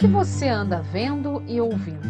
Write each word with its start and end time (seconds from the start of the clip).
que 0.00 0.06
você 0.06 0.48
anda 0.48 0.80
vendo 0.80 1.44
e 1.46 1.60
ouvindo? 1.60 2.08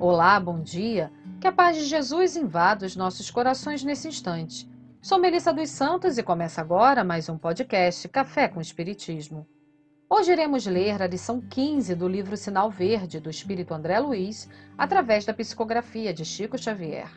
Olá, 0.00 0.40
bom 0.40 0.60
dia. 0.60 1.08
Que 1.40 1.46
a 1.46 1.52
paz 1.52 1.76
de 1.76 1.84
Jesus 1.84 2.34
invada 2.34 2.84
os 2.84 2.96
nossos 2.96 3.30
corações 3.30 3.84
nesse 3.84 4.08
instante. 4.08 4.68
Sou 5.00 5.20
Melissa 5.20 5.52
dos 5.52 5.70
Santos 5.70 6.18
e 6.18 6.22
começa 6.24 6.60
agora 6.60 7.04
mais 7.04 7.28
um 7.28 7.38
podcast 7.38 8.08
Café 8.08 8.48
com 8.48 8.60
Espiritismo. 8.60 9.46
Hoje 10.10 10.32
iremos 10.32 10.66
ler 10.66 11.00
a 11.00 11.06
lição 11.06 11.40
15 11.40 11.94
do 11.94 12.08
livro 12.08 12.36
Sinal 12.36 12.68
Verde 12.72 13.20
do 13.20 13.30
Espírito 13.30 13.72
André 13.72 14.00
Luiz, 14.00 14.50
através 14.76 15.24
da 15.24 15.32
psicografia 15.32 16.12
de 16.12 16.24
Chico 16.24 16.58
Xavier. 16.58 17.08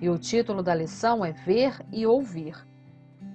E 0.00 0.10
o 0.10 0.18
título 0.18 0.64
da 0.64 0.74
lição 0.74 1.24
é 1.24 1.30
Ver 1.30 1.80
e 1.92 2.04
Ouvir. 2.04 2.66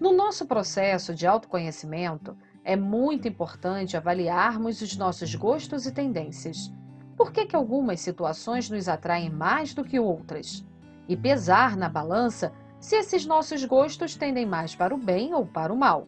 No 0.02 0.12
nosso 0.12 0.46
processo 0.46 1.16
de 1.16 1.26
autoconhecimento, 1.26 2.36
é 2.64 2.76
muito 2.76 3.28
importante 3.28 3.98
avaliarmos 3.98 4.82
os 4.82 4.96
nossos 4.96 5.34
gostos 5.36 5.86
e 5.86 5.92
tendências. 5.92 6.72
Por 7.16 7.32
que, 7.32 7.46
que 7.46 7.56
algumas 7.56 8.00
situações 8.00 8.70
nos 8.70 8.88
atraem 8.88 9.30
mais 9.30 9.74
do 9.74 9.84
que 9.84 10.00
outras? 10.00 10.66
E 11.08 11.18
pesar 11.18 11.76
na 11.76 11.90
balança 11.90 12.54
se 12.80 12.96
esses 12.96 13.26
nossos 13.26 13.66
gostos 13.66 14.16
tendem 14.16 14.46
mais 14.46 14.76
para 14.76 14.96
o 14.96 14.98
bem 14.98 15.34
ou 15.34 15.46
para 15.46 15.74
o 15.74 15.78
mal. 15.78 16.08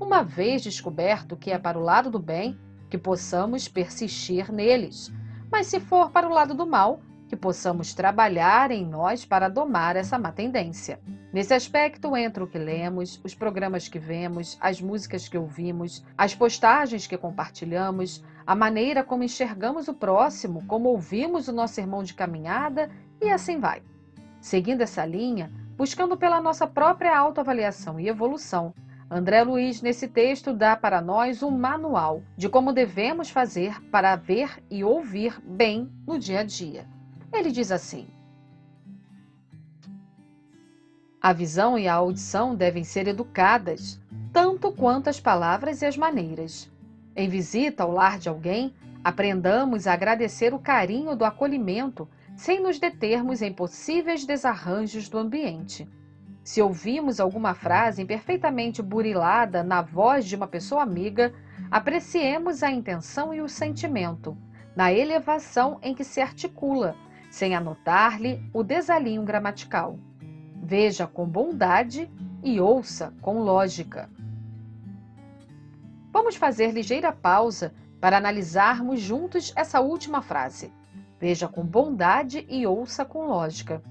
Uma 0.00 0.22
vez 0.22 0.62
descoberto 0.62 1.36
que 1.36 1.50
é 1.50 1.58
para 1.58 1.78
o 1.78 1.82
lado 1.82 2.10
do 2.10 2.18
bem, 2.18 2.58
que 2.88 2.98
possamos 2.98 3.66
persistir 3.66 4.52
neles. 4.52 5.12
Mas 5.50 5.66
se 5.66 5.80
for 5.80 6.10
para 6.10 6.28
o 6.28 6.32
lado 6.32 6.54
do 6.54 6.66
mal, 6.66 7.00
que 7.28 7.36
possamos 7.36 7.94
trabalhar 7.94 8.70
em 8.70 8.86
nós 8.86 9.24
para 9.24 9.48
domar 9.48 9.96
essa 9.96 10.18
má 10.18 10.30
tendência. 10.30 11.00
Nesse 11.34 11.52
aspecto 11.52 12.16
entra 12.16 12.44
o 12.44 12.46
que 12.46 12.56
lemos, 12.56 13.20
os 13.24 13.34
programas 13.34 13.88
que 13.88 13.98
vemos, 13.98 14.56
as 14.60 14.80
músicas 14.80 15.28
que 15.28 15.36
ouvimos, 15.36 16.04
as 16.16 16.32
postagens 16.32 17.08
que 17.08 17.18
compartilhamos, 17.18 18.22
a 18.46 18.54
maneira 18.54 19.02
como 19.02 19.24
enxergamos 19.24 19.88
o 19.88 19.94
próximo, 19.94 20.64
como 20.68 20.90
ouvimos 20.90 21.48
o 21.48 21.52
nosso 21.52 21.80
irmão 21.80 22.04
de 22.04 22.14
caminhada 22.14 22.88
e 23.20 23.28
assim 23.28 23.58
vai. 23.58 23.82
Seguindo 24.40 24.82
essa 24.82 25.04
linha, 25.04 25.50
buscando 25.76 26.16
pela 26.16 26.40
nossa 26.40 26.68
própria 26.68 27.18
autoavaliação 27.18 27.98
e 27.98 28.08
evolução, 28.08 28.72
André 29.10 29.42
Luiz, 29.42 29.82
nesse 29.82 30.06
texto, 30.06 30.54
dá 30.54 30.76
para 30.76 31.00
nós 31.00 31.42
um 31.42 31.50
manual 31.50 32.22
de 32.36 32.48
como 32.48 32.72
devemos 32.72 33.28
fazer 33.28 33.82
para 33.90 34.14
ver 34.14 34.62
e 34.70 34.84
ouvir 34.84 35.42
bem 35.44 35.90
no 36.06 36.16
dia 36.16 36.38
a 36.38 36.44
dia. 36.44 36.86
Ele 37.32 37.50
diz 37.50 37.72
assim: 37.72 38.06
A 41.24 41.32
visão 41.32 41.78
e 41.78 41.88
a 41.88 41.94
audição 41.94 42.54
devem 42.54 42.84
ser 42.84 43.08
educadas, 43.08 43.98
tanto 44.30 44.70
quanto 44.70 45.08
as 45.08 45.18
palavras 45.18 45.80
e 45.80 45.86
as 45.86 45.96
maneiras. 45.96 46.70
Em 47.16 47.30
visita 47.30 47.82
ao 47.82 47.90
lar 47.90 48.18
de 48.18 48.28
alguém, 48.28 48.74
aprendamos 49.02 49.86
a 49.86 49.94
agradecer 49.94 50.52
o 50.52 50.58
carinho 50.58 51.16
do 51.16 51.24
acolhimento 51.24 52.06
sem 52.36 52.60
nos 52.60 52.78
determos 52.78 53.40
em 53.40 53.50
possíveis 53.50 54.26
desarranjos 54.26 55.08
do 55.08 55.16
ambiente. 55.16 55.88
Se 56.42 56.60
ouvimos 56.60 57.18
alguma 57.18 57.54
frase 57.54 58.02
imperfeitamente 58.02 58.82
burilada 58.82 59.62
na 59.62 59.80
voz 59.80 60.26
de 60.26 60.36
uma 60.36 60.46
pessoa 60.46 60.82
amiga, 60.82 61.32
apreciemos 61.70 62.62
a 62.62 62.70
intenção 62.70 63.32
e 63.32 63.40
o 63.40 63.48
sentimento, 63.48 64.36
na 64.76 64.92
elevação 64.92 65.78
em 65.82 65.94
que 65.94 66.04
se 66.04 66.20
articula, 66.20 66.94
sem 67.30 67.54
anotar-lhe 67.54 68.44
o 68.52 68.62
desalinho 68.62 69.22
gramatical. 69.22 69.98
Veja 70.66 71.06
com 71.06 71.26
bondade 71.26 72.10
e 72.42 72.58
ouça 72.58 73.12
com 73.20 73.40
lógica. 73.40 74.08
Vamos 76.10 76.36
fazer 76.36 76.70
ligeira 76.70 77.12
pausa 77.12 77.74
para 78.00 78.16
analisarmos 78.16 78.98
juntos 78.98 79.52
essa 79.56 79.82
última 79.82 80.22
frase. 80.22 80.72
Veja 81.20 81.46
com 81.46 81.62
bondade 81.62 82.46
e 82.48 82.66
ouça 82.66 83.04
com 83.04 83.26
lógica. 83.26 83.82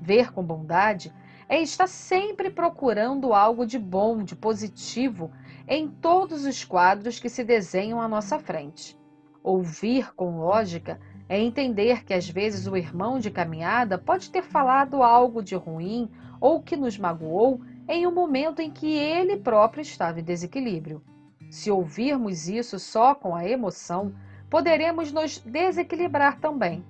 Ver 0.00 0.32
com 0.32 0.40
bondade 0.40 1.12
é 1.48 1.60
estar 1.60 1.88
sempre 1.88 2.48
procurando 2.48 3.34
algo 3.34 3.66
de 3.66 3.76
bom, 3.76 4.22
de 4.22 4.36
positivo 4.36 5.32
em 5.66 5.88
todos 5.88 6.44
os 6.44 6.64
quadros 6.64 7.18
que 7.18 7.28
se 7.28 7.42
desenham 7.42 8.00
à 8.00 8.06
nossa 8.06 8.38
frente. 8.38 8.96
Ouvir 9.42 10.14
com 10.14 10.38
lógica 10.38 11.00
é 11.30 11.38
entender 11.38 12.04
que 12.04 12.12
às 12.12 12.28
vezes 12.28 12.66
o 12.66 12.76
irmão 12.76 13.20
de 13.20 13.30
caminhada 13.30 13.96
pode 13.96 14.32
ter 14.32 14.42
falado 14.42 15.00
algo 15.00 15.40
de 15.40 15.54
ruim 15.54 16.10
ou 16.40 16.60
que 16.60 16.76
nos 16.76 16.98
magoou 16.98 17.60
em 17.88 18.04
um 18.04 18.12
momento 18.12 18.60
em 18.60 18.68
que 18.68 18.98
ele 18.98 19.36
próprio 19.36 19.80
estava 19.80 20.18
em 20.18 20.24
desequilíbrio. 20.24 21.00
Se 21.48 21.70
ouvirmos 21.70 22.48
isso 22.48 22.80
só 22.80 23.14
com 23.14 23.32
a 23.32 23.48
emoção, 23.48 24.12
poderemos 24.50 25.12
nos 25.12 25.38
desequilibrar 25.38 26.40
também. 26.40 26.84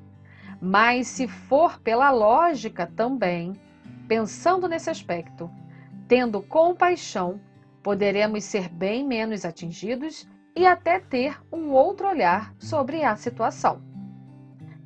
Mas 0.58 1.06
se 1.08 1.28
for 1.28 1.78
pela 1.78 2.10
lógica 2.10 2.86
também, 2.86 3.52
pensando 4.08 4.66
nesse 4.66 4.88
aspecto, 4.88 5.50
tendo 6.08 6.40
compaixão, 6.40 7.38
poderemos 7.82 8.44
ser 8.44 8.70
bem 8.70 9.06
menos 9.06 9.44
atingidos 9.44 10.26
e 10.56 10.66
até 10.66 10.98
ter 10.98 11.38
um 11.52 11.72
outro 11.72 12.08
olhar 12.08 12.54
sobre 12.58 13.04
a 13.04 13.14
situação 13.16 13.89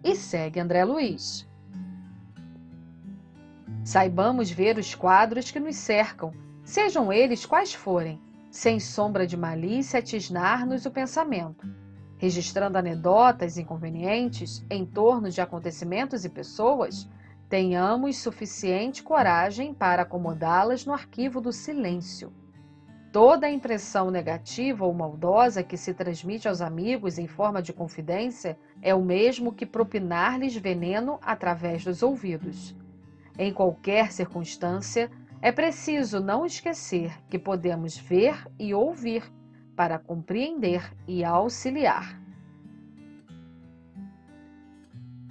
e 0.04 0.14
segue 0.14 0.60
André 0.60 0.84
Luiz. 0.84 1.48
Saibamos 3.82 4.50
ver 4.50 4.78
os 4.78 4.94
quadros 4.94 5.50
que 5.50 5.58
nos 5.58 5.76
cercam, 5.76 6.32
sejam 6.62 7.10
eles 7.10 7.46
quais 7.46 7.72
forem, 7.72 8.20
sem 8.50 8.78
sombra 8.78 9.26
de 9.26 9.36
malícia 9.36 10.02
tisnar-nos 10.02 10.84
o 10.84 10.90
pensamento, 10.90 11.66
registrando 12.18 12.76
anedotas 12.76 13.56
inconvenientes 13.56 14.64
em 14.70 14.84
torno 14.84 15.30
de 15.30 15.40
acontecimentos 15.40 16.24
e 16.24 16.28
pessoas, 16.28 17.08
tenhamos 17.48 18.18
suficiente 18.18 19.02
coragem 19.02 19.72
para 19.72 20.02
acomodá-las 20.02 20.84
no 20.84 20.92
arquivo 20.92 21.40
do 21.40 21.52
silêncio 21.52 22.32
Toda 23.14 23.48
impressão 23.48 24.10
negativa 24.10 24.84
ou 24.84 24.92
maldosa 24.92 25.62
que 25.62 25.76
se 25.76 25.94
transmite 25.94 26.48
aos 26.48 26.60
amigos 26.60 27.16
em 27.16 27.28
forma 27.28 27.62
de 27.62 27.72
confidência 27.72 28.58
é 28.82 28.92
o 28.92 29.04
mesmo 29.04 29.52
que 29.52 29.64
propinar-lhes 29.64 30.56
veneno 30.56 31.20
através 31.22 31.84
dos 31.84 32.02
ouvidos. 32.02 32.74
Em 33.38 33.52
qualquer 33.52 34.10
circunstância, 34.10 35.08
é 35.40 35.52
preciso 35.52 36.18
não 36.18 36.44
esquecer 36.44 37.16
que 37.30 37.38
podemos 37.38 37.96
ver 37.96 38.48
e 38.58 38.74
ouvir 38.74 39.22
para 39.76 39.96
compreender 39.96 40.92
e 41.06 41.22
auxiliar. 41.22 42.20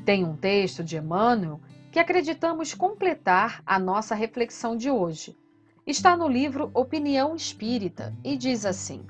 Tem 0.05 0.23
um 0.23 0.38
texto 0.38 0.85
de 0.85 0.95
Emmanuel 0.95 1.59
que 1.91 2.00
acreditamos 2.00 2.73
completar 2.73 3.61
a 3.65 3.77
nossa 3.77 4.15
reflexão 4.15 4.77
de 4.77 4.89
hoje 4.89 5.35
está 5.85 6.16
no 6.16 6.27
livro 6.27 6.71
Opinião 6.73 7.35
Espírita 7.35 8.16
e 8.23 8.38
diz 8.38 8.66
assim: 8.66 9.05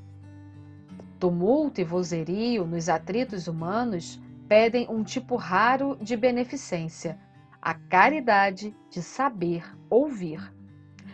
Tumulto 1.19 1.79
e 1.79 1.84
vozerio 1.84 2.66
nos 2.66 2.89
atritos 2.89 3.47
humanos 3.47 4.19
pedem 4.47 4.88
um 4.89 5.03
tipo 5.03 5.35
raro 5.35 5.97
de 6.01 6.17
beneficência, 6.17 7.17
a 7.61 7.73
caridade 7.73 8.75
de 8.89 9.01
saber 9.01 9.63
ouvir. 9.89 10.53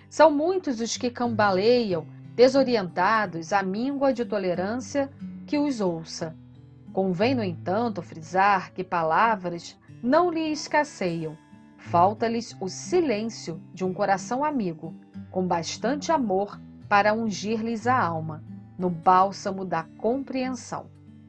São 0.09 0.31
muitos 0.31 0.79
os 0.79 0.97
que 0.97 1.11
cambaleiam, 1.11 2.07
desorientados, 2.35 3.53
à 3.53 3.61
míngua 3.61 4.13
de 4.13 4.25
tolerância 4.25 5.11
que 5.45 5.59
os 5.59 5.81
ouça. 5.81 6.35
Convém, 6.93 7.35
no 7.35 7.43
entanto, 7.43 8.01
frisar 8.01 8.73
que 8.73 8.83
palavras 8.83 9.77
não 10.01 10.31
lhe 10.31 10.51
escasseiam, 10.51 11.37
falta-lhes 11.77 12.55
o 12.59 12.67
silêncio 12.67 13.61
de 13.73 13.85
um 13.85 13.93
coração 13.93 14.43
amigo 14.43 14.95
com 15.31 15.45
bastante 15.45 16.11
amor 16.11 16.59
para 16.87 17.13
ungir-lhes 17.13 17.87
a 17.87 17.99
alma, 17.99 18.43
no 18.77 18.89
bálsamo 18.89 19.63
da 19.65 19.83
compreensão. 19.97 20.87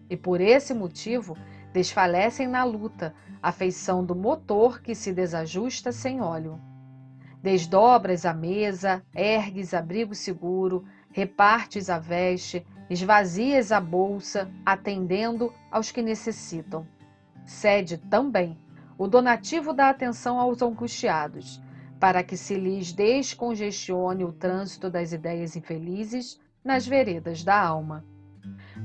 E 0.09 0.17
por 0.17 0.41
esse 0.41 0.73
motivo 0.73 1.37
desfalecem 1.73 2.49
na 2.49 2.65
luta 2.65 3.15
a 3.43 3.53
feição 3.53 4.05
do 4.05 4.15
motor 4.15 4.81
que 4.81 4.95
se 4.95 5.13
desajusta 5.13 5.93
sem 5.93 6.21
óleo. 6.21 6.61
Desdobras 7.43 8.27
a 8.27 8.35
mesa, 8.35 9.03
ergues 9.15 9.73
abrigo 9.73 10.15
seguro, 10.15 10.85
repartes 11.11 11.89
a 11.89 11.99
veste, 11.99 12.67
esvazias 12.89 13.73
a 13.73 13.81
bolsa, 13.81 14.51
atendendo 14.65 15.53
aos 15.71 15.91
que 15.91 16.03
necessitam. 16.03 16.87
Cede 17.47 17.97
também 17.97 18.59
o 18.99 19.07
donativo 19.07 19.73
da 19.73 19.89
atenção 19.89 20.39
aos 20.39 20.61
angustiados, 20.61 21.63
para 22.01 22.23
que 22.23 22.35
se 22.35 22.55
lhes 22.55 22.93
descongestione 22.93 24.25
o 24.25 24.33
trânsito 24.33 24.89
das 24.89 25.13
ideias 25.13 25.55
infelizes 25.55 26.41
nas 26.65 26.87
veredas 26.87 27.45
da 27.45 27.61
alma. 27.61 28.05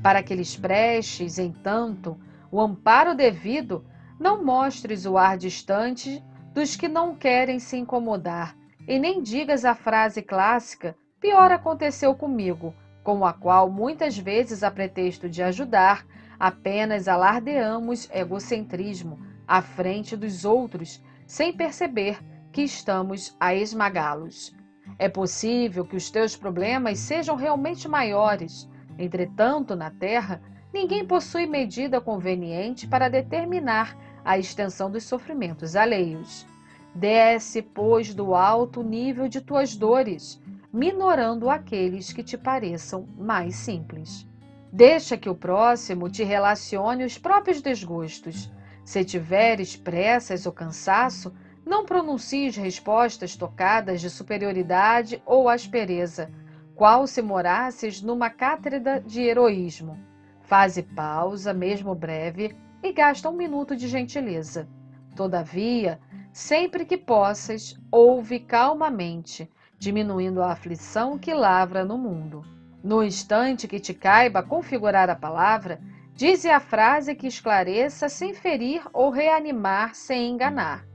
Para 0.04 0.22
que 0.22 0.36
lhes 0.36 0.58
prestes, 0.58 1.40
entanto, 1.40 2.20
o 2.52 2.60
amparo 2.60 3.16
devido, 3.16 3.86
não 4.20 4.44
mostres 4.44 5.06
o 5.06 5.18
ar 5.18 5.38
distante 5.38 6.22
dos 6.54 6.76
que 6.76 6.90
não 6.90 7.16
querem 7.16 7.58
se 7.58 7.78
incomodar, 7.78 8.56
e 8.86 9.00
nem 9.00 9.24
digas 9.24 9.64
a 9.64 9.74
frase 9.74 10.22
clássica: 10.22 10.94
pior 11.20 11.52
aconteceu 11.52 12.14
comigo, 12.16 12.74
com 13.02 13.26
a 13.26 13.32
qual 13.32 13.70
muitas 13.70 14.18
vezes, 14.18 14.62
a 14.62 14.70
pretexto 14.70 15.30
de 15.30 15.42
ajudar, 15.42 16.06
apenas 16.38 17.08
alardeamos 17.08 18.10
egocentrismo 18.14 19.20
à 19.48 19.62
frente 19.62 20.18
dos 20.18 20.44
outros, 20.44 21.02
sem 21.26 21.54
perceber 21.54 22.20
que 22.56 22.62
estamos 22.62 23.36
a 23.38 23.54
esmagá-los. 23.54 24.56
É 24.98 25.10
possível 25.10 25.84
que 25.84 25.98
os 25.98 26.10
teus 26.10 26.38
problemas 26.38 27.00
sejam 27.00 27.36
realmente 27.36 27.86
maiores, 27.86 28.66
entretanto, 28.98 29.76
na 29.76 29.92
Terra, 29.92 30.42
ninguém 30.74 31.06
possui 31.06 31.46
medida 31.48 32.00
conveniente 32.00 32.88
para 32.88 33.10
determinar 33.10 33.98
a 34.24 34.40
extensão 34.40 34.90
dos 34.90 35.04
sofrimentos 35.04 35.76
alheios. 35.76 36.48
Desce, 36.96 37.62
pois, 37.62 38.14
do 38.14 38.34
alto 38.34 38.82
nível 38.82 39.28
de 39.28 39.42
tuas 39.42 39.76
dores, 39.76 40.42
minorando 40.72 41.50
aqueles 41.50 42.14
que 42.14 42.24
te 42.24 42.38
pareçam 42.38 43.06
mais 43.18 43.58
simples. 43.58 44.26
Deixa 44.72 45.18
que 45.18 45.30
o 45.30 45.36
próximo 45.36 46.10
te 46.10 46.24
relacione 46.24 47.04
os 47.04 47.18
próprios 47.18 47.62
desgostos. 47.62 48.50
Se 48.86 49.04
tiveres 49.04 49.76
pressas 49.76 50.46
ou 50.46 50.54
cansaço, 50.54 51.34
não 51.66 51.86
pronuncies 51.86 52.56
respostas 52.56 53.36
tocadas 53.36 54.00
de 54.00 54.10
superioridade 54.10 55.22
ou 55.26 55.50
aspereza, 55.50 56.32
qual 56.76 57.08
se 57.08 57.22
morasses 57.22 58.02
numa 58.02 58.30
cátedra 58.30 59.02
de 59.02 59.22
heroísmo. 59.22 59.98
Faze 60.42 60.84
pausa, 60.84 61.54
mesmo 61.54 61.96
breve, 61.96 62.56
e 62.84 62.92
gasta 62.92 63.30
um 63.30 63.36
minuto 63.36 63.76
de 63.76 63.88
gentileza. 63.88 64.68
Todavia, 65.16 66.00
Sempre 66.36 66.84
que 66.84 66.98
possas, 66.98 67.80
ouve 67.90 68.42
calmamente, 68.42 69.50
diminuindo 69.80 70.44
a 70.44 70.52
aflição 70.52 71.18
que 71.18 71.34
lavra 71.34 71.86
no 71.86 71.98
mundo. 71.98 72.44
No 72.84 73.02
instante 73.02 73.70
que 73.70 73.80
te 73.80 73.94
caiba 73.94 74.44
configurar 74.44 75.10
a 75.10 75.16
palavra, 75.16 75.80
dize 76.14 76.50
a 76.50 76.60
frase 76.60 77.16
que 77.16 77.26
esclareça 77.26 78.10
sem 78.10 78.34
ferir 78.34 78.86
ou 78.92 79.12
reanimar 79.12 79.96
sem 79.96 80.30
enganar. 80.30 80.86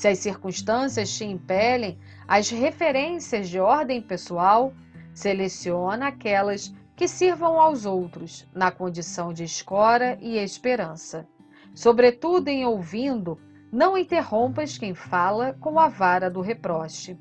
Se 0.00 0.08
as 0.08 0.18
circunstâncias 0.20 1.14
te 1.14 1.26
impelem 1.26 1.98
as 2.26 2.48
referências 2.48 3.50
de 3.50 3.60
ordem 3.60 4.00
pessoal, 4.00 4.72
seleciona 5.12 6.08
aquelas 6.08 6.74
que 6.96 7.06
sirvam 7.06 7.60
aos 7.60 7.84
outros 7.84 8.48
na 8.54 8.70
condição 8.70 9.30
de 9.30 9.44
escora 9.44 10.16
e 10.22 10.38
esperança. 10.38 11.28
Sobretudo 11.74 12.48
em 12.48 12.64
ouvindo, 12.64 13.38
não 13.70 13.94
interrompas 13.94 14.78
quem 14.78 14.94
fala 14.94 15.54
com 15.60 15.78
a 15.78 15.88
vara 15.88 16.30
do 16.30 16.40
reproche. 16.40 17.18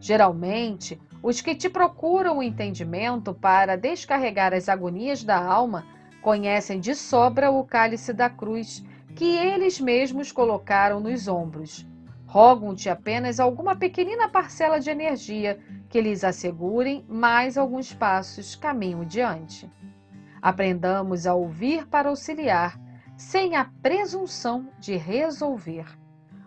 Geralmente, 0.00 1.00
os 1.22 1.40
que 1.40 1.54
te 1.54 1.68
procuram 1.68 2.38
o 2.38 2.42
entendimento 2.42 3.32
para 3.32 3.76
descarregar 3.76 4.52
as 4.52 4.68
agonias 4.68 5.22
da 5.22 5.40
alma 5.40 5.86
conhecem 6.20 6.80
de 6.80 6.92
sobra 6.92 7.52
o 7.52 7.62
cálice 7.62 8.12
da 8.12 8.28
cruz 8.28 8.84
que 9.14 9.36
eles 9.36 9.78
mesmos 9.78 10.32
colocaram 10.32 10.98
nos 10.98 11.28
ombros. 11.28 11.88
Rogam-te 12.30 12.88
apenas 12.88 13.40
alguma 13.40 13.74
pequenina 13.74 14.28
parcela 14.28 14.78
de 14.78 14.88
energia 14.88 15.58
que 15.88 16.00
lhes 16.00 16.22
assegurem 16.22 17.04
mais 17.08 17.58
alguns 17.58 17.92
passos 17.92 18.54
caminho 18.54 19.04
diante. 19.04 19.68
Aprendamos 20.40 21.26
a 21.26 21.34
ouvir 21.34 21.88
para 21.88 22.08
auxiliar 22.08 22.78
sem 23.16 23.56
a 23.56 23.64
presunção 23.64 24.68
de 24.78 24.96
resolver. 24.96 25.86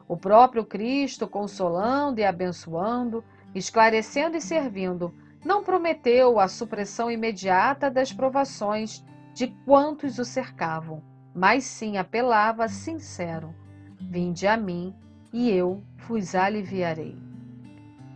O 0.08 0.16
próprio 0.16 0.64
Cristo, 0.64 1.28
consolando 1.28 2.22
e 2.22 2.24
abençoando, 2.24 3.22
esclarecendo 3.54 4.38
e 4.38 4.42
servindo, 4.42 5.14
não 5.44 5.66
prometeu 5.66 6.40
a 6.40 6.48
supressão 6.48 7.12
imediata 7.12 7.92
das 7.92 8.14
provações 8.14 9.04
de 9.34 9.48
quantos 9.66 10.18
o 10.18 10.24
cercavam, 10.24 11.04
mas 11.36 11.66
sim 11.66 11.98
apelava 11.98 12.70
sincero: 12.70 13.54
Vinde 14.00 14.48
a 14.48 14.56
mim 14.56 14.96
e 15.34 15.50
eu 15.50 15.84
vos 16.08 16.36
aliviarei. 16.36 17.18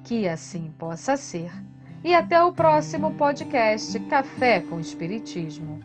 Que 0.04 0.28
assim 0.28 0.72
possa 0.78 1.18
ser. 1.18 1.52
E 2.04 2.14
até 2.14 2.42
o 2.42 2.54
próximo 2.54 3.12
podcast 3.16 4.00
Café 4.02 4.62
com 4.62 4.80
Espiritismo. 4.80 5.82